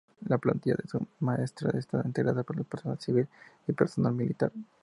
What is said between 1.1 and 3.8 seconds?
Maestranza está integrada por personal civil y